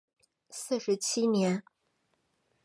[0.49, 1.61] 四十七年。